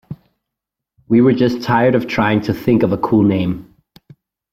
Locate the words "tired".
1.61-1.93